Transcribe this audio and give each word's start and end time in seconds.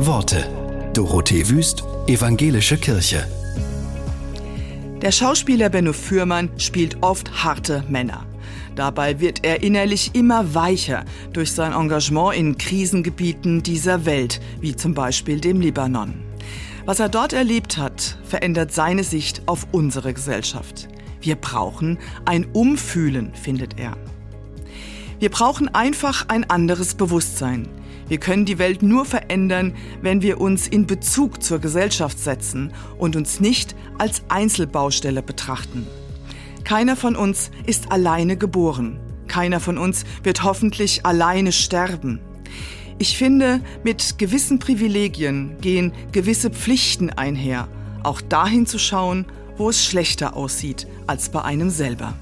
Worte. 0.00 0.48
Dorothee 0.94 1.48
Wüst, 1.48 1.82
Evangelische 2.06 2.76
Kirche. 2.76 3.26
Der 5.02 5.10
Schauspieler 5.10 5.70
Benno 5.70 5.92
Fürmann 5.92 6.50
spielt 6.56 7.02
oft 7.02 7.42
harte 7.42 7.82
Männer. 7.88 8.24
Dabei 8.76 9.18
wird 9.18 9.44
er 9.44 9.64
innerlich 9.64 10.14
immer 10.14 10.54
weicher 10.54 11.04
durch 11.32 11.50
sein 11.50 11.72
Engagement 11.72 12.36
in 12.36 12.56
Krisengebieten 12.56 13.64
dieser 13.64 14.06
Welt, 14.06 14.40
wie 14.60 14.76
zum 14.76 14.94
Beispiel 14.94 15.40
dem 15.40 15.60
Libanon. 15.60 16.14
Was 16.84 17.00
er 17.00 17.08
dort 17.08 17.32
erlebt 17.32 17.76
hat, 17.76 18.18
verändert 18.22 18.72
seine 18.72 19.02
Sicht 19.02 19.42
auf 19.46 19.66
unsere 19.72 20.14
Gesellschaft. 20.14 20.88
Wir 21.20 21.34
brauchen 21.34 21.98
ein 22.24 22.46
Umfühlen, 22.52 23.34
findet 23.34 23.80
er. 23.80 23.96
Wir 25.18 25.30
brauchen 25.30 25.74
einfach 25.74 26.28
ein 26.28 26.48
anderes 26.48 26.94
Bewusstsein. 26.94 27.68
Wir 28.08 28.18
können 28.18 28.46
die 28.46 28.58
Welt 28.58 28.82
nur 28.82 29.04
verändern, 29.04 29.74
wenn 30.00 30.22
wir 30.22 30.40
uns 30.40 30.66
in 30.66 30.86
Bezug 30.86 31.42
zur 31.42 31.58
Gesellschaft 31.58 32.18
setzen 32.18 32.72
und 32.98 33.16
uns 33.16 33.40
nicht 33.40 33.76
als 33.98 34.22
Einzelbaustelle 34.28 35.22
betrachten. 35.22 35.86
Keiner 36.64 36.96
von 36.96 37.16
uns 37.16 37.50
ist 37.66 37.92
alleine 37.92 38.36
geboren. 38.36 38.98
Keiner 39.26 39.60
von 39.60 39.78
uns 39.78 40.04
wird 40.22 40.42
hoffentlich 40.42 41.04
alleine 41.04 41.52
sterben. 41.52 42.20
Ich 42.98 43.16
finde, 43.16 43.60
mit 43.84 44.18
gewissen 44.18 44.58
Privilegien 44.58 45.56
gehen 45.60 45.92
gewisse 46.10 46.50
Pflichten 46.50 47.10
einher, 47.10 47.68
auch 48.02 48.20
dahin 48.20 48.66
zu 48.66 48.78
schauen, 48.78 49.26
wo 49.56 49.70
es 49.70 49.84
schlechter 49.84 50.34
aussieht 50.36 50.86
als 51.06 51.28
bei 51.28 51.42
einem 51.42 51.70
selber. 51.70 52.14